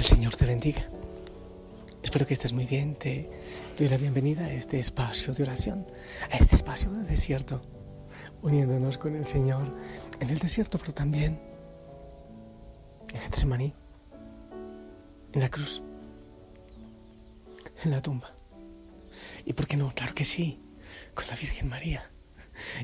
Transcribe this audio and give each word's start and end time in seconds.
El 0.00 0.06
Señor 0.06 0.34
te 0.34 0.46
bendiga. 0.46 0.88
Espero 2.02 2.26
que 2.26 2.32
estés 2.32 2.54
muy 2.54 2.64
bien. 2.64 2.94
Te 2.94 3.28
doy 3.78 3.86
la 3.86 3.98
bienvenida 3.98 4.46
a 4.46 4.52
este 4.54 4.80
espacio 4.80 5.34
de 5.34 5.42
oración, 5.42 5.86
a 6.30 6.38
este 6.38 6.56
espacio 6.56 6.90
de 6.90 7.02
desierto, 7.02 7.60
uniéndonos 8.40 8.96
con 8.96 9.14
el 9.14 9.26
Señor 9.26 9.76
en 10.18 10.30
el 10.30 10.38
desierto, 10.38 10.78
pero 10.78 10.94
también 10.94 11.38
en 13.12 13.20
Getsemaní, 13.20 13.74
en 15.34 15.40
la 15.42 15.50
cruz, 15.50 15.82
en 17.84 17.90
la 17.90 18.00
tumba. 18.00 18.34
Y 19.44 19.52
por 19.52 19.66
qué 19.66 19.76
no, 19.76 19.92
claro 19.94 20.14
que 20.14 20.24
sí, 20.24 20.62
con 21.12 21.26
la 21.26 21.36
Virgen 21.36 21.68
María, 21.68 22.10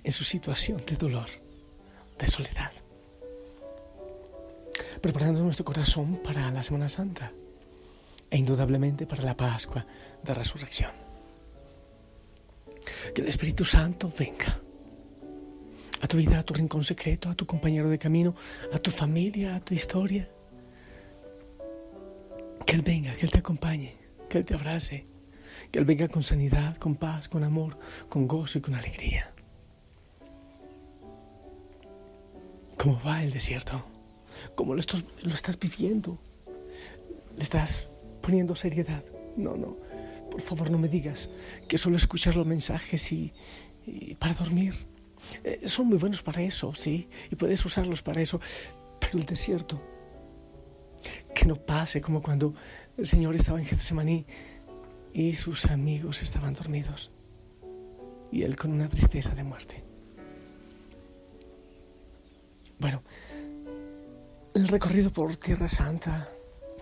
en 0.04 0.12
su 0.12 0.22
situación 0.22 0.82
de 0.86 0.96
dolor, 0.96 1.28
de 2.18 2.28
soledad 2.28 2.72
preparando 5.00 5.42
nuestro 5.42 5.64
corazón 5.64 6.20
para 6.22 6.50
la 6.50 6.62
Semana 6.62 6.88
Santa 6.88 7.32
e 8.30 8.38
indudablemente 8.38 9.06
para 9.06 9.22
la 9.22 9.36
Pascua 9.36 9.86
de 10.22 10.34
Resurrección. 10.34 10.92
Que 13.14 13.22
el 13.22 13.28
Espíritu 13.28 13.64
Santo 13.64 14.12
venga 14.16 14.58
a 16.00 16.06
tu 16.06 16.16
vida, 16.16 16.38
a 16.38 16.42
tu 16.42 16.54
rincón 16.54 16.84
secreto, 16.84 17.28
a 17.28 17.34
tu 17.34 17.46
compañero 17.46 17.88
de 17.88 17.98
camino, 17.98 18.34
a 18.72 18.78
tu 18.78 18.90
familia, 18.90 19.56
a 19.56 19.60
tu 19.60 19.74
historia. 19.74 20.28
Que 22.64 22.76
Él 22.76 22.82
venga, 22.82 23.14
que 23.14 23.26
Él 23.26 23.32
te 23.32 23.38
acompañe, 23.38 23.96
que 24.28 24.38
Él 24.38 24.44
te 24.44 24.54
abrace, 24.54 25.06
que 25.70 25.78
Él 25.78 25.84
venga 25.84 26.08
con 26.08 26.22
sanidad, 26.22 26.76
con 26.78 26.96
paz, 26.96 27.28
con 27.28 27.44
amor, 27.44 27.78
con 28.08 28.26
gozo 28.26 28.58
y 28.58 28.60
con 28.60 28.74
alegría. 28.74 29.32
¿Cómo 32.76 33.00
va 33.04 33.22
el 33.22 33.32
desierto? 33.32 33.95
¿Cómo 34.54 34.74
lo 34.74 34.80
estás, 34.80 35.04
lo 35.22 35.34
estás 35.34 35.58
viviendo? 35.58 36.18
¿Le 37.36 37.42
estás 37.42 37.88
poniendo 38.22 38.54
seriedad? 38.56 39.04
No, 39.36 39.56
no. 39.56 39.76
Por 40.30 40.40
favor, 40.40 40.70
no 40.70 40.78
me 40.78 40.88
digas 40.88 41.30
que 41.68 41.78
solo 41.78 41.96
escuchas 41.96 42.36
los 42.36 42.46
mensajes 42.46 43.12
y, 43.12 43.32
para 44.18 44.34
dormir. 44.34 44.74
Eh, 45.44 45.62
son 45.66 45.88
muy 45.88 45.98
buenos 45.98 46.22
para 46.22 46.42
eso, 46.42 46.74
sí, 46.74 47.08
y 47.30 47.36
puedes 47.36 47.64
usarlos 47.64 48.02
para 48.02 48.20
eso. 48.20 48.40
Pero 49.00 49.18
el 49.18 49.26
desierto, 49.26 49.80
que 51.34 51.46
no 51.46 51.56
pase 51.56 52.00
como 52.00 52.22
cuando 52.22 52.54
el 52.96 53.06
Señor 53.06 53.34
estaba 53.34 53.58
en 53.58 53.66
Getsemaní 53.66 54.26
y 55.12 55.34
sus 55.34 55.66
amigos 55.66 56.22
estaban 56.22 56.54
dormidos 56.54 57.10
y 58.30 58.42
él 58.42 58.56
con 58.56 58.72
una 58.72 58.88
tristeza 58.88 59.34
de 59.34 59.42
muerte. 59.42 59.82
Bueno, 62.78 63.02
el 64.56 64.68
recorrido 64.68 65.12
por 65.12 65.36
Tierra 65.36 65.68
Santa, 65.68 66.30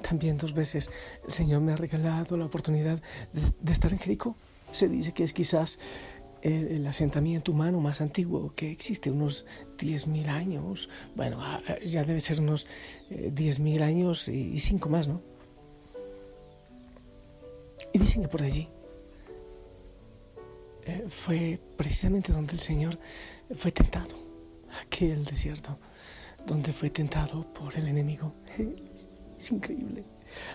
también 0.00 0.38
dos 0.38 0.54
veces 0.54 0.92
el 1.26 1.32
Señor 1.32 1.60
me 1.60 1.72
ha 1.72 1.76
regalado 1.76 2.36
la 2.36 2.44
oportunidad 2.44 3.02
de, 3.32 3.72
estar 3.72 3.92
en 3.92 3.98
Jericó. 3.98 4.36
Se 4.70 4.88
dice 4.88 5.12
que 5.12 5.24
es 5.24 5.32
quizás 5.32 5.80
el, 6.42 6.86
asentamiento 6.86 7.50
humano 7.50 7.80
más 7.80 8.00
antiguo 8.00 8.54
que 8.54 8.70
existe, 8.70 9.10
unos 9.10 9.44
10.000 9.76 10.28
años. 10.28 10.88
Bueno, 11.16 11.38
ah, 11.40 11.60
ya 11.84 12.04
debe 12.04 12.20
ser 12.20 12.38
unos 12.38 12.68
10.000 13.10 13.80
eh, 13.80 13.82
años 13.82 14.28
y, 14.28 14.56
cinco 14.60 14.88
más, 14.88 15.08
¿no? 15.08 15.20
Y 17.92 17.98
dicen 17.98 18.22
que 18.22 18.28
por 18.28 18.42
allí 18.42 18.68
eh, 20.84 21.06
fue 21.08 21.58
precisamente 21.76 22.32
donde 22.32 22.52
el 22.52 22.60
Señor 22.60 23.00
fue 23.56 23.72
tentado, 23.72 24.14
aquel 24.80 25.24
desierto 25.24 25.76
donde 26.47 26.72
fue 26.72 26.91
tentado 26.91 27.53
por 27.53 27.77
el 27.77 27.88
enemigo. 27.88 28.34
Es 29.38 29.50
increíble 29.50 30.05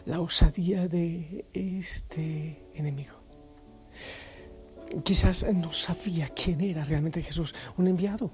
la 0.06 0.20
osadía 0.20 0.88
de 0.88 1.46
este 1.54 2.70
enemigo. 2.74 3.16
Quizás 5.04 5.46
no 5.54 5.72
sabía 5.74 6.30
quién 6.30 6.62
era 6.62 6.84
realmente 6.84 7.22
Jesús, 7.22 7.54
un 7.78 7.88
enviado. 7.88 8.32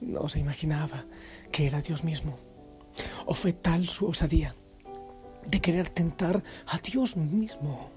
No 0.00 0.28
se 0.28 0.40
imaginaba 0.40 1.04
que 1.52 1.66
era 1.66 1.80
Dios 1.80 2.02
mismo. 2.02 2.38
O 3.26 3.34
fue 3.34 3.52
tal 3.52 3.88
su 3.88 4.06
osadía 4.06 4.54
de 5.46 5.60
querer 5.60 5.88
tentar 5.90 6.42
a 6.66 6.78
Dios 6.78 7.16
mismo. 7.16 7.90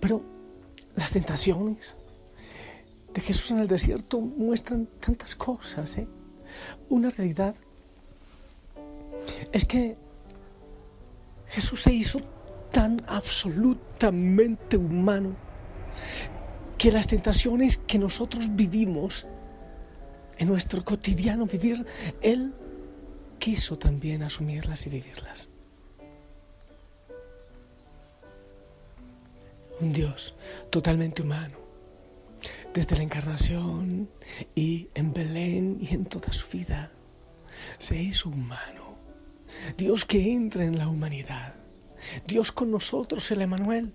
Pero 0.00 0.22
las 0.96 1.10
tentaciones, 1.10 1.96
de 3.14 3.20
Jesús 3.20 3.50
en 3.50 3.58
el 3.58 3.68
desierto 3.68 4.20
muestran 4.20 4.86
tantas 5.00 5.34
cosas. 5.34 5.98
¿eh? 5.98 6.08
Una 6.88 7.10
realidad 7.10 7.54
es 9.52 9.64
que 9.64 9.96
Jesús 11.48 11.82
se 11.82 11.92
hizo 11.92 12.20
tan 12.70 13.02
absolutamente 13.06 14.76
humano 14.76 15.36
que 16.78 16.90
las 16.90 17.06
tentaciones 17.06 17.78
que 17.78 17.98
nosotros 17.98 18.56
vivimos 18.56 19.26
en 20.38 20.48
nuestro 20.48 20.84
cotidiano 20.84 21.46
vivir, 21.46 21.86
Él 22.22 22.54
quiso 23.38 23.78
también 23.78 24.22
asumirlas 24.22 24.86
y 24.86 24.90
vivirlas. 24.90 25.48
Un 29.80 29.92
Dios 29.92 30.34
totalmente 30.70 31.22
humano 31.22 31.61
desde 32.74 32.96
la 32.96 33.02
encarnación 33.02 34.08
y 34.54 34.88
en 34.94 35.12
Belén 35.12 35.78
y 35.80 35.94
en 35.94 36.04
toda 36.04 36.32
su 36.32 36.48
vida. 36.56 36.92
Se 37.78 38.00
hizo 38.00 38.30
humano. 38.30 38.96
Dios 39.76 40.04
que 40.04 40.32
entra 40.32 40.64
en 40.64 40.78
la 40.78 40.88
humanidad. 40.88 41.54
Dios 42.26 42.52
con 42.52 42.70
nosotros, 42.70 43.30
el 43.30 43.42
Emanuel. 43.42 43.92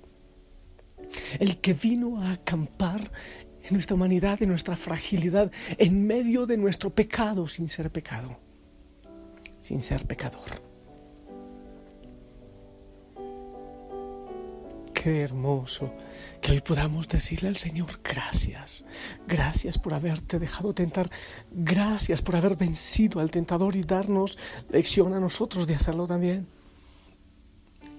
El 1.40 1.60
que 1.60 1.74
vino 1.74 2.22
a 2.22 2.34
acampar 2.34 3.12
en 3.64 3.74
nuestra 3.74 3.96
humanidad, 3.96 4.42
en 4.42 4.50
nuestra 4.50 4.76
fragilidad, 4.76 5.52
en 5.78 6.06
medio 6.06 6.46
de 6.46 6.58
nuestro 6.58 6.90
pecado 6.94 7.48
sin 7.48 7.70
ser 7.70 7.92
pecado, 7.92 8.40
sin 9.60 9.82
ser 9.82 10.06
pecador. 10.06 10.67
Hermoso 15.08 15.94
que 16.42 16.52
hoy 16.52 16.62
podamos 16.62 17.08
decirle 17.08 17.50
al 17.50 17.56
Señor 17.56 18.02
gracias, 18.04 18.84
gracias 19.26 19.78
por 19.78 19.94
haberte 19.94 20.38
dejado 20.38 20.74
tentar, 20.74 21.10
gracias 21.52 22.22
por 22.22 22.36
haber 22.36 22.58
vencido 22.58 23.22
al 23.22 23.32
tentador 23.32 23.76
y 23.76 23.82
darnos 23.82 24.38
lección 24.70 25.14
a 25.14 25.20
nosotros 25.20 25.66
de 25.66 25.76
hacerlo 25.76 26.08
también. 26.08 26.48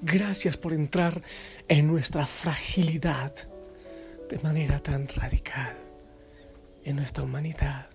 Gracias 0.03 0.57
por 0.57 0.73
entrar 0.73 1.23
en 1.67 1.87
nuestra 1.87 2.27
fragilidad 2.27 3.33
de 4.29 4.39
manera 4.41 4.81
tan 4.81 5.09
radical, 5.09 5.77
en 6.85 6.97
nuestra 6.97 7.25
humanidad, 7.25 7.89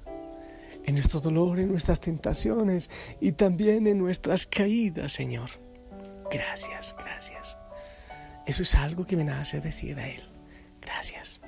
en 0.86 0.96
nuestro 0.96 1.20
dolor, 1.20 1.60
en 1.60 1.70
nuestras 1.70 2.02
tentaciones 2.02 2.90
y 3.22 3.34
también 3.34 3.86
en 3.88 4.00
nuestras 4.00 4.48
caídas, 4.48 5.14
Señor. 5.14 5.52
Gracias, 6.32 6.96
gracias. 6.98 7.63
Eso 8.46 8.64
es 8.64 8.76
algo 8.76 9.06
que 9.06 9.16
me 9.16 9.24
nace 9.24 9.62
decir 9.62 9.98
a 10.00 10.08
Él. 10.08 10.24
Gracias. 10.82 11.40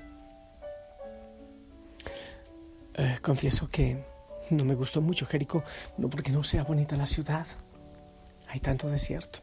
Eh, 2.94 3.18
confieso 3.22 3.70
que 3.70 4.04
no 4.50 4.64
me 4.64 4.76
gustó 4.76 5.02
mucho 5.02 5.26
Jericó, 5.26 5.64
no 5.98 6.10
porque 6.10 6.32
no 6.32 6.44
sea 6.44 6.64
bonita 6.64 6.96
la 6.96 7.08
ciudad. 7.08 7.46
Hay 8.48 8.60
tanto 8.60 8.90
desierto. 8.90 9.40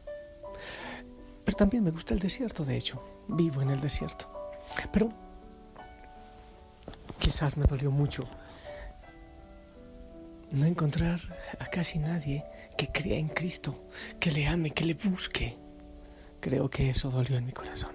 Pero 1.44 1.56
también 1.56 1.84
me 1.84 1.90
gusta 1.90 2.14
el 2.14 2.20
desierto, 2.20 2.64
de 2.64 2.76
hecho. 2.76 3.02
Vivo 3.28 3.60
en 3.60 3.70
el 3.70 3.80
desierto. 3.80 4.30
Pero 4.92 5.12
quizás 7.18 7.56
me 7.56 7.66
dolió 7.66 7.90
mucho 7.90 8.26
no 10.52 10.66
encontrar 10.66 11.20
a 11.58 11.66
casi 11.66 11.98
nadie 11.98 12.44
que 12.76 12.88
crea 12.88 13.18
en 13.18 13.28
Cristo, 13.28 13.88
que 14.20 14.30
le 14.30 14.46
ame, 14.46 14.70
que 14.70 14.84
le 14.84 14.94
busque. 14.94 15.58
Creo 16.42 16.68
que 16.68 16.90
eso 16.90 17.08
dolió 17.08 17.36
en 17.36 17.46
mi 17.46 17.52
corazón. 17.52 17.92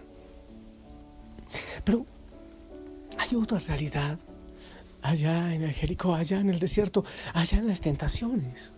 Pero 1.83 2.05
hay 3.17 3.35
otra 3.35 3.59
realidad 3.59 4.17
allá 5.01 5.53
en 5.53 5.63
el 5.63 5.73
Jericó, 5.73 6.15
allá 6.15 6.39
en 6.39 6.49
el 6.49 6.57
desierto, 6.57 7.03
allá 7.33 7.57
en 7.57 7.67
las 7.67 7.81
tentaciones. 7.81 8.73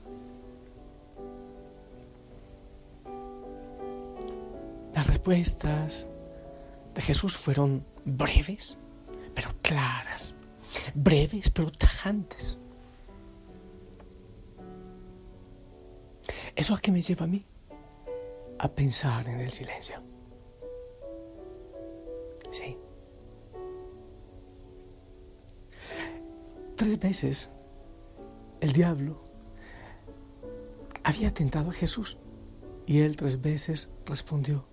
Las 4.96 5.06
respuestas 5.06 6.08
de 6.96 7.02
Jesús 7.04 7.38
fueron 7.38 7.86
breves, 8.06 8.80
pero 9.36 9.52
claras, 9.62 10.34
breves, 10.96 11.52
pero 11.52 11.72
tajantes. 11.72 12.58
¿Eso 16.56 16.74
a 16.74 16.80
qué 16.80 16.92
me 16.92 17.04
lleva 17.04 17.26
a 17.26 17.28
mí? 17.28 17.46
A 18.60 18.68
pensar 18.68 19.28
en 19.28 19.40
el 19.40 19.52
silencio. 19.52 20.02
Sí. 22.52 22.78
Tres 26.76 27.00
veces 27.00 27.50
el 28.62 28.74
diablo 28.74 29.22
había 31.04 31.34
tentado 31.34 31.70
a 31.70 31.74
Jesús 31.74 32.18
y 32.86 33.00
él 33.00 33.16
tres 33.16 33.42
veces 33.42 33.90
respondió 34.06 34.66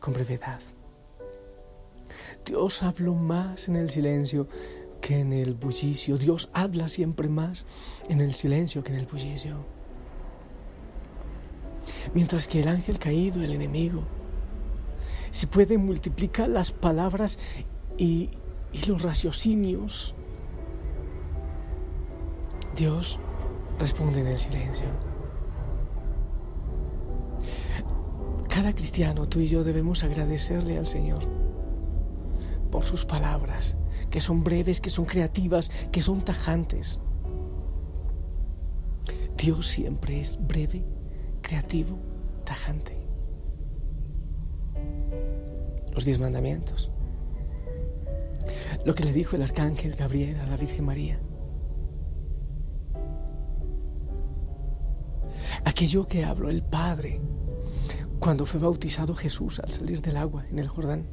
con 0.00 0.14
brevedad. 0.14 0.60
Dios 2.44 2.82
habló 2.82 3.14
más 3.14 3.68
en 3.68 3.76
el 3.76 3.90
silencio 3.90 4.48
que 5.00 5.20
en 5.20 5.32
el 5.32 5.54
bullicio. 5.54 6.16
Dios 6.16 6.50
habla 6.52 6.88
siempre 6.88 7.28
más 7.28 7.66
en 8.08 8.20
el 8.20 8.34
silencio 8.34 8.82
que 8.82 8.92
en 8.92 8.98
el 8.98 9.06
bullicio. 9.06 9.81
Mientras 12.14 12.48
que 12.48 12.60
el 12.60 12.68
ángel 12.68 12.98
caído, 12.98 13.42
el 13.42 13.52
enemigo, 13.52 14.02
se 15.30 15.46
puede 15.46 15.78
multiplicar 15.78 16.48
las 16.48 16.70
palabras 16.70 17.38
y, 17.96 18.30
y 18.72 18.86
los 18.86 19.02
raciocinios. 19.02 20.14
Dios 22.76 23.18
responde 23.78 24.20
en 24.20 24.26
el 24.28 24.38
silencio. 24.38 24.86
Cada 28.48 28.74
cristiano, 28.74 29.28
tú 29.28 29.40
y 29.40 29.48
yo 29.48 29.64
debemos 29.64 30.04
agradecerle 30.04 30.78
al 30.78 30.86
Señor 30.86 31.26
por 32.70 32.84
sus 32.84 33.04
palabras, 33.04 33.76
que 34.10 34.20
son 34.20 34.44
breves, 34.44 34.80
que 34.80 34.90
son 34.90 35.04
creativas, 35.04 35.70
que 35.92 36.02
son 36.02 36.22
tajantes. 36.22 37.00
Dios 39.36 39.66
siempre 39.66 40.20
es 40.20 40.38
breve, 40.46 40.84
creativo, 41.42 41.98
tajante. 42.44 42.96
Los 45.92 46.04
diez 46.04 46.18
mandamientos. 46.18 46.90
Lo 48.84 48.94
que 48.94 49.04
le 49.04 49.12
dijo 49.12 49.36
el 49.36 49.42
arcángel 49.42 49.94
Gabriel 49.94 50.40
a 50.40 50.46
la 50.46 50.56
Virgen 50.56 50.84
María. 50.84 51.20
Aquello 55.64 56.08
que 56.08 56.24
habló 56.24 56.48
el 56.48 56.62
Padre 56.62 57.20
cuando 58.18 58.46
fue 58.46 58.60
bautizado 58.60 59.14
Jesús 59.14 59.60
al 59.60 59.70
salir 59.70 60.00
del 60.00 60.16
agua 60.16 60.46
en 60.48 60.58
el 60.58 60.68
Jordán. 60.68 61.06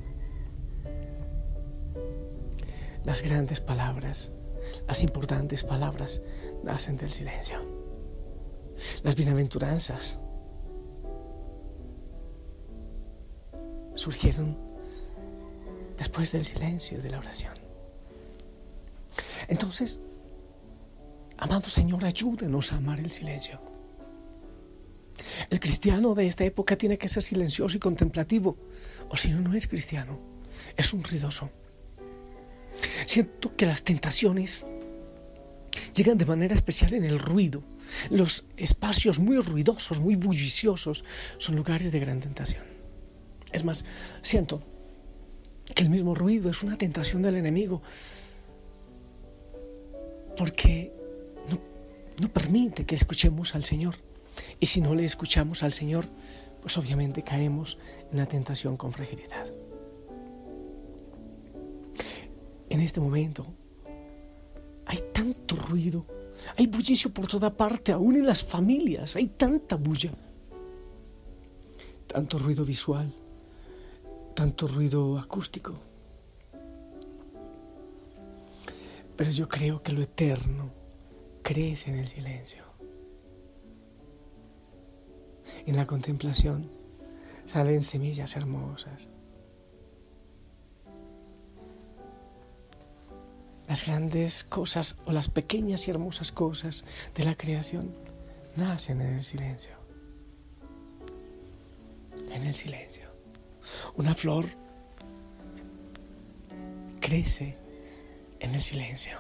Las 3.04 3.22
grandes 3.22 3.62
palabras, 3.62 4.32
las 4.88 5.04
importantes 5.04 5.64
palabras 5.64 6.22
nacen 6.64 6.98
del 6.98 7.12
silencio. 7.12 7.79
Las 9.04 9.16
bienaventuranzas 9.16 10.20
surgieron 13.96 14.58
después 15.98 16.32
del 16.32 16.46
silencio 16.46 17.02
de 17.02 17.10
la 17.10 17.20
oración. 17.20 17.54
Entonces, 19.48 20.00
amado 21.38 21.70
Señor, 21.70 22.06
ayúdenos 22.06 22.72
a 22.72 22.78
amar 22.78 23.00
el 23.00 23.12
silencio. 23.12 23.60
El 25.50 25.60
cristiano 25.60 26.16
de 26.16 26.28
esta 26.28 26.46
época 26.46 26.78
tiene 26.78 26.98
que 26.98 27.08
ser 27.08 27.24
silencioso 27.24 27.76
y 27.76 27.80
contemplativo, 27.80 28.58
o 29.10 29.18
si 29.18 29.30
no, 29.32 29.42
no 29.42 29.54
es 29.54 29.68
cristiano, 29.68 30.18
es 30.78 30.94
un 30.94 31.04
ruidoso. 31.04 31.50
Siento 33.06 33.56
que 33.56 33.66
las 33.66 33.84
tentaciones 33.84 34.66
llegan 35.94 36.18
de 36.18 36.26
manera 36.26 36.56
especial 36.56 36.94
en 36.94 37.04
el 37.04 37.20
ruido. 37.20 37.64
Los 38.10 38.46
espacios 38.58 39.20
muy 39.20 39.38
ruidosos, 39.38 40.00
muy 40.00 40.16
bulliciosos, 40.16 41.04
son 41.38 41.56
lugares 41.56 41.92
de 41.92 42.00
gran 42.00 42.20
tentación. 42.20 42.64
Es 43.52 43.64
más, 43.64 43.86
siento 44.22 44.62
que 45.74 45.84
el 45.84 45.90
mismo 45.90 46.16
ruido 46.16 46.50
es 46.50 46.64
una 46.64 46.78
tentación 46.78 47.22
del 47.22 47.36
enemigo, 47.36 47.82
porque 50.38 50.94
no, 52.20 52.30
permite 52.30 52.86
que 52.86 52.96
escuchemos 52.96 53.56
al 53.56 53.64
Señor. 53.64 53.96
Y 54.60 54.68
si 54.68 54.82
no 54.82 54.96
le 54.96 55.06
escuchamos 55.06 55.64
al 55.64 55.74
Señor, 55.74 56.06
pues 56.62 56.78
obviamente 56.78 57.24
caemos 57.24 57.78
en 58.12 58.18
la 58.18 58.26
tentación 58.26 58.78
con 58.78 58.94
fragilidad. 58.94 59.48
En 62.70 62.82
este 62.82 63.00
momento 63.00 63.48
hay 64.86 65.04
tanto 65.14 65.56
ruido, 65.56 66.06
hay 66.58 66.68
bullicio 66.68 67.12
por 67.12 67.28
toda 67.28 67.56
parte, 67.56 67.92
aún 67.92 68.16
en 68.16 68.26
las 68.26 68.44
familias, 68.44 69.16
hay 69.16 69.28
tanta 69.28 69.76
bulla, 69.76 70.12
tanto 72.08 72.38
ruido 72.38 72.66
visual, 72.66 73.14
tanto 74.36 74.68
ruido 74.68 75.18
acústico. 75.18 75.80
Pero 79.16 79.32
yo 79.32 79.50
creo 79.50 79.84
que 79.84 79.92
lo 79.92 80.02
eterno 80.02 80.72
crece 81.42 81.90
en 81.90 81.98
el 81.98 82.08
silencio. 82.08 82.64
En 85.66 85.76
la 85.76 85.86
contemplación 85.86 86.72
salen 87.44 87.84
semillas 87.84 88.36
hermosas. 88.36 89.10
Las 93.70 93.86
grandes 93.86 94.44
cosas 94.44 94.98
o 95.06 95.12
las 95.12 95.30
pequeñas 95.30 95.88
y 95.88 95.92
hermosas 95.92 96.32
cosas 96.32 96.86
de 97.16 97.24
la 97.24 97.36
creación 97.36 97.96
nacen 98.56 99.00
en 99.02 99.14
el 99.14 99.24
silencio. 99.24 99.78
En 102.32 102.44
el 102.44 102.56
silencio. 102.56 103.08
Una 103.96 104.14
flor 104.14 104.46
crece 107.00 107.58
en 108.40 108.56
el 108.56 108.62
silencio. 108.62 109.20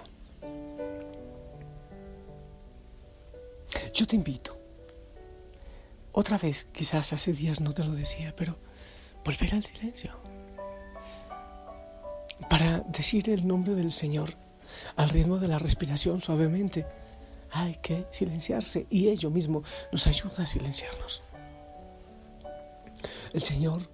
Yo 3.93 4.07
te 4.07 4.15
invito 4.15 4.59
otra 6.11 6.37
vez, 6.37 6.65
quizás 6.73 7.13
hace 7.13 7.33
días 7.33 7.61
no 7.61 7.71
te 7.71 7.83
lo 7.83 7.91
decía, 7.91 8.33
pero 8.35 8.57
volver 9.23 9.53
al 9.53 9.63
silencio. 9.63 10.28
Para 12.47 12.79
decir 12.79 13.29
el 13.29 13.47
nombre 13.47 13.75
del 13.75 13.91
Señor 13.91 14.35
al 14.95 15.09
ritmo 15.09 15.39
de 15.39 15.47
la 15.47 15.59
respiración 15.59 16.21
suavemente, 16.21 16.85
hay 17.51 17.75
que 17.81 18.05
silenciarse 18.11 18.85
y 18.89 19.09
ello 19.09 19.29
mismo 19.29 19.63
nos 19.91 20.07
ayuda 20.07 20.43
a 20.43 20.45
silenciarnos. 20.45 21.23
El 23.33 23.41
Señor, 23.41 23.89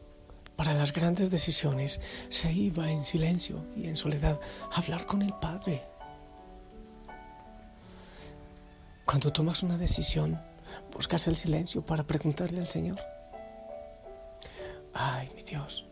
para 0.55 0.73
las 0.73 0.93
grandes 0.93 1.29
decisiones, 1.29 1.99
se 2.29 2.51
iba 2.51 2.89
en 2.91 3.05
silencio 3.05 3.65
y 3.75 3.87
en 3.87 3.97
soledad 3.97 4.39
a 4.71 4.79
hablar 4.79 5.05
con 5.05 5.21
el 5.21 5.33
Padre. 5.33 5.83
Cuando 9.05 9.31
tomas 9.31 9.63
una 9.63 9.77
decisión, 9.77 10.41
buscas 10.93 11.27
el 11.27 11.35
silencio 11.35 11.85
para 11.85 12.03
preguntarle 12.03 12.59
al 12.59 12.67
Señor. 12.67 12.99
Ay, 14.93 15.29
mi 15.35 15.43
Dios, 15.43 15.85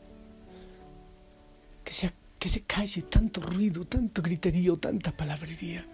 que 1.83 1.91
se, 1.91 2.13
que 2.43 2.49
se 2.49 2.65
calle 2.65 3.03
tanto 3.03 3.39
ruido, 3.39 3.85
tanto 3.85 4.21
griterío, 4.21 4.75
tanta 4.75 5.15
palabrería. 5.15 5.87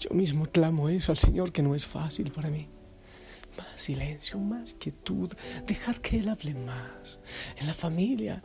Yo 0.00 0.10
mismo 0.10 0.46
clamo 0.46 0.88
eso 0.88 1.12
al 1.12 1.16
Señor 1.16 1.52
que 1.52 1.62
no 1.62 1.76
es 1.76 1.86
fácil 1.86 2.32
para 2.32 2.50
mí. 2.50 2.66
Más 3.56 3.80
silencio, 3.80 4.40
más 4.40 4.74
quietud, 4.74 5.32
dejar 5.68 6.00
que 6.00 6.18
Él 6.18 6.28
hable 6.28 6.54
más. 6.54 7.20
En 7.56 7.68
la 7.68 7.74
familia. 7.74 8.42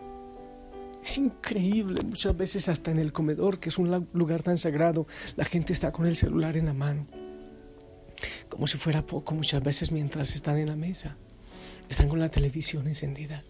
Es 1.03 1.17
increíble, 1.17 2.03
muchas 2.05 2.37
veces 2.37 2.69
hasta 2.69 2.91
en 2.91 2.99
el 2.99 3.11
comedor, 3.11 3.59
que 3.59 3.69
es 3.69 3.79
un 3.79 4.07
lugar 4.13 4.43
tan 4.43 4.59
sagrado, 4.59 5.07
la 5.35 5.45
gente 5.45 5.73
está 5.73 5.91
con 5.91 6.05
el 6.05 6.15
celular 6.15 6.57
en 6.57 6.67
la 6.67 6.73
mano 6.73 7.07
como 8.49 8.67
si 8.67 8.77
fuera 8.77 9.03
poco 9.03 9.33
muchas 9.33 9.63
veces 9.63 9.91
mientras 9.91 10.35
están 10.35 10.59
en 10.59 10.67
la 10.67 10.75
mesa, 10.75 11.17
están 11.89 12.07
con 12.07 12.19
la 12.19 12.29
televisión 12.29 12.87
encendida. 12.87 13.43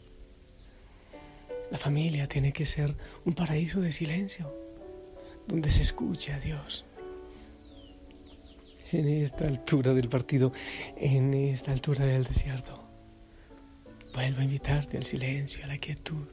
La 1.75 1.79
familia 1.79 2.25
tiene 2.25 2.53
que 2.53 2.65
ser 2.65 2.95
un 3.25 3.33
paraíso 3.33 3.81
de 3.81 3.91
silencio, 3.91 4.49
donde 5.45 5.69
se 5.69 5.81
escuche 5.81 6.31
a 6.31 6.39
Dios. 6.39 6.85
En 8.93 9.05
esta 9.09 9.45
altura 9.45 9.93
del 9.93 10.07
partido, 10.07 10.53
en 10.95 11.33
esta 11.33 11.73
altura 11.73 12.05
del 12.05 12.23
desierto, 12.23 12.81
vuelvo 14.13 14.39
a 14.39 14.45
invitarte 14.45 14.95
al 14.95 15.03
silencio, 15.03 15.65
a 15.65 15.67
la 15.67 15.77
quietud. 15.77 16.29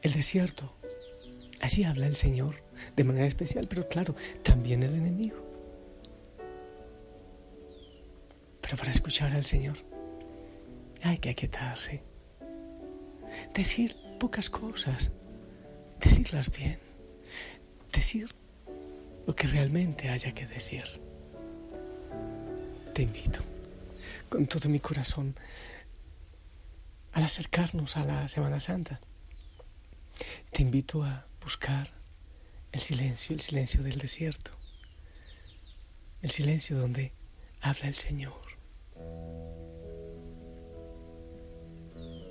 El 0.00 0.14
desierto, 0.14 0.74
allí 1.60 1.84
habla 1.84 2.06
el 2.06 2.16
Señor 2.16 2.64
de 2.96 3.04
manera 3.04 3.26
especial, 3.26 3.68
pero 3.68 3.88
claro, 3.88 4.16
también 4.42 4.82
el 4.84 4.94
enemigo. 4.94 5.36
para 8.74 8.90
escuchar 8.90 9.32
al 9.32 9.44
Señor 9.44 9.76
hay 11.02 11.18
que 11.18 11.28
aquietarse. 11.28 12.11
Decir 13.54 13.96
pocas 14.18 14.48
cosas, 14.48 15.12
decirlas 16.00 16.50
bien, 16.50 16.78
decir 17.92 18.34
lo 19.26 19.36
que 19.36 19.46
realmente 19.46 20.08
haya 20.08 20.32
que 20.32 20.46
decir. 20.46 20.84
Te 22.94 23.02
invito 23.02 23.40
con 24.28 24.46
todo 24.46 24.68
mi 24.68 24.80
corazón 24.80 25.34
al 27.12 27.24
acercarnos 27.24 27.96
a 27.96 28.04
la 28.04 28.28
Semana 28.28 28.58
Santa. 28.58 29.00
Te 30.50 30.62
invito 30.62 31.02
a 31.04 31.26
buscar 31.42 31.90
el 32.72 32.80
silencio, 32.80 33.34
el 33.34 33.42
silencio 33.42 33.82
del 33.82 33.98
desierto, 33.98 34.50
el 36.22 36.30
silencio 36.30 36.78
donde 36.78 37.12
habla 37.60 37.88
el 37.88 37.96
Señor. 37.96 38.41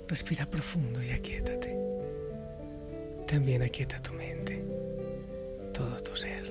Respira 0.08 0.46
profundo 0.46 1.02
y 1.02 1.10
aquíétate. 1.10 1.74
También 3.26 3.62
aquieta 3.62 4.00
tu 4.02 4.12
mente, 4.12 4.62
todo 5.72 5.96
tu 6.02 6.14
ser. 6.16 6.42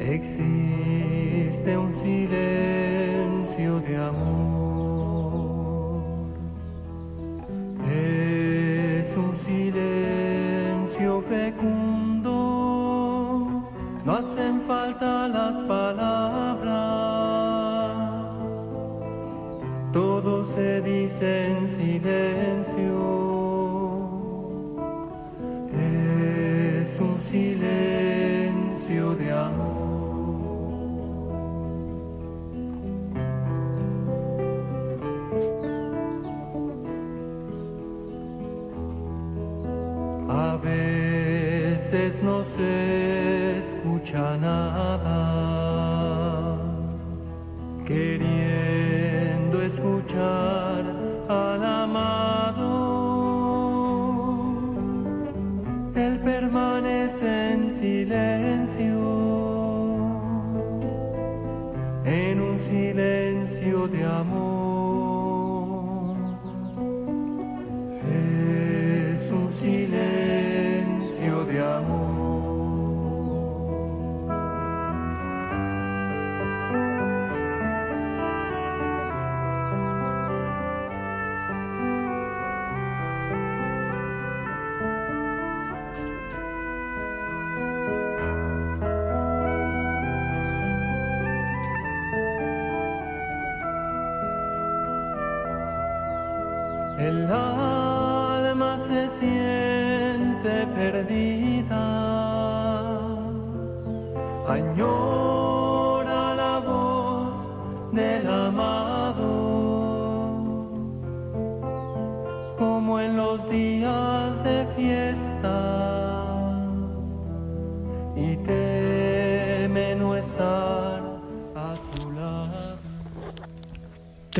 Existe 0.00 1.76
un 1.76 1.94
silencio 2.02 2.47
se 20.58 20.80
dice 20.80 21.46
en 21.46 21.68
silencio. 21.76 22.97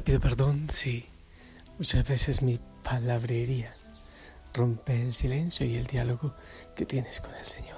Pido 0.09 0.21
perdón 0.21 0.71
si 0.71 1.05
muchas 1.77 2.09
veces 2.09 2.41
mi 2.41 2.59
palabrería 2.83 3.75
rompe 4.55 5.03
el 5.03 5.12
silencio 5.12 5.67
y 5.67 5.77
el 5.77 5.85
diálogo 5.87 6.35
que 6.75 6.87
tienes 6.87 7.21
con 7.21 7.35
el 7.35 7.45
Señor. 7.45 7.77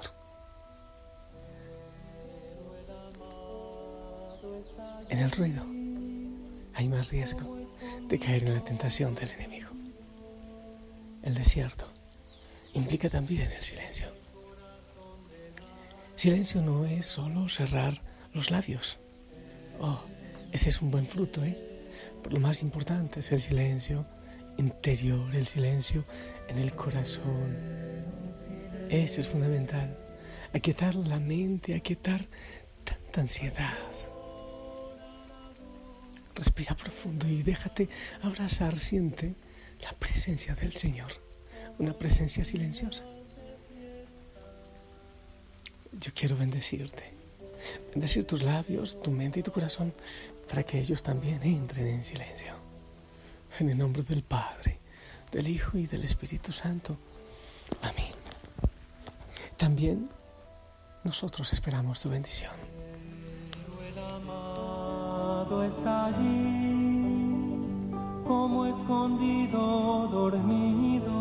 En 5.09 5.19
el 5.19 5.29
ruido 5.31 5.65
hay 6.73 6.87
más 6.87 7.09
riesgo 7.09 7.57
de 8.07 8.17
caer 8.17 8.45
en 8.45 8.53
la 8.53 8.63
tentación 8.63 9.13
del 9.13 9.29
enemigo. 9.31 9.67
El 11.23 11.33
desierto 11.33 11.85
implica 12.71 13.09
también 13.09 13.51
el 13.51 13.61
silencio. 13.61 14.07
Silencio 16.15 16.61
no 16.61 16.85
es 16.85 17.07
solo 17.07 17.49
cerrar 17.49 18.01
los 18.33 18.51
labios. 18.51 18.99
Oh, 19.81 19.99
ese 20.53 20.69
es 20.69 20.81
un 20.81 20.91
buen 20.91 21.07
fruto, 21.07 21.43
¿eh? 21.43 21.70
Pero 22.23 22.35
lo 22.35 22.39
más 22.39 22.61
importante 22.61 23.19
es 23.21 23.31
el 23.31 23.41
silencio 23.41 24.05
interior, 24.57 25.33
el 25.35 25.47
silencio 25.47 26.05
en 26.47 26.57
el 26.57 26.73
corazón. 26.75 27.55
Ese 28.89 29.21
es 29.21 29.27
fundamental. 29.27 29.97
Aquietar 30.53 30.95
la 30.95 31.19
mente, 31.19 31.75
aquietar 31.75 32.25
tanta 32.83 33.21
ansiedad. 33.21 33.77
Respira 36.35 36.75
profundo 36.75 37.27
y 37.27 37.43
déjate 37.43 37.89
abrazar, 38.21 38.77
siente 38.77 39.35
la 39.81 39.93
presencia 39.93 40.55
del 40.55 40.73
Señor, 40.73 41.11
una 41.79 41.93
presencia 41.93 42.43
silenciosa. 42.43 43.03
Yo 45.99 46.11
quiero 46.13 46.37
bendecirte, 46.37 47.13
bendecir 47.91 48.25
tus 48.25 48.43
labios, 48.43 49.01
tu 49.01 49.11
mente 49.11 49.39
y 49.39 49.43
tu 49.43 49.51
corazón 49.51 49.93
para 50.47 50.63
que 50.63 50.79
ellos 50.79 51.01
también 51.01 51.41
entren 51.43 51.87
en 51.87 52.05
silencio. 52.05 52.53
En 53.59 53.69
el 53.69 53.77
nombre 53.77 54.03
del 54.03 54.23
Padre, 54.23 54.79
del 55.31 55.47
Hijo 55.47 55.77
y 55.77 55.85
del 55.87 56.03
Espíritu 56.03 56.51
Santo. 56.51 56.97
Amén. 57.81 58.11
También 59.57 60.09
nosotros 61.03 61.51
esperamos 61.53 61.99
tu 61.99 62.09
bendición. 62.09 62.51
El 63.87 63.97
amado 63.99 65.63
está 65.63 66.05
allí, 66.05 67.91
como 68.25 68.65
escondido, 68.65 70.07
dormido. 70.07 71.11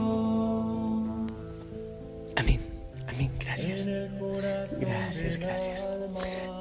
Amén. 2.37 2.61
Amén. 3.09 3.33
Gracias. 3.39 3.87
Gracias, 4.79 5.37
gracias. 5.37 5.89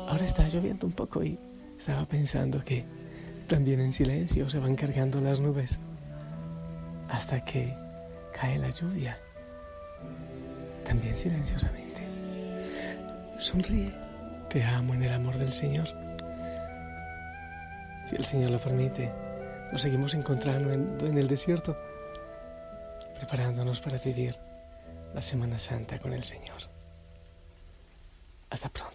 Ahora 0.07 0.25
está 0.25 0.47
lloviendo 0.47 0.87
un 0.87 0.93
poco 0.93 1.23
y 1.23 1.39
estaba 1.89 2.07
pensando 2.07 2.63
que 2.63 2.85
también 3.47 3.79
en 3.79 3.91
silencio 3.91 4.47
se 4.47 4.59
van 4.59 4.75
cargando 4.75 5.19
las 5.21 5.39
nubes 5.39 5.79
hasta 7.09 7.43
que 7.43 7.75
cae 8.31 8.59
la 8.59 8.69
lluvia. 8.69 9.17
También 10.85 11.17
silenciosamente. 11.17 12.03
Sonríe. 13.39 13.91
Te 14.51 14.63
amo 14.63 14.93
en 14.93 15.01
el 15.01 15.13
amor 15.13 15.39
del 15.39 15.51
Señor. 15.51 15.87
Si 18.05 18.15
el 18.15 18.23
Señor 18.23 18.51
lo 18.51 18.59
permite, 18.59 19.11
nos 19.71 19.81
seguimos 19.81 20.13
encontrando 20.13 20.71
en, 20.71 21.17
el 21.17 21.27
desierto, 21.27 21.75
preparándonos 23.15 23.81
para 23.81 23.97
vivir 23.97 24.37
la 25.15 25.23
Semana 25.23 25.57
Santa 25.57 25.97
con 25.97 26.13
el 26.13 26.23
Señor. 26.23 26.69
Hasta 28.51 28.69
pronto. 28.69 28.88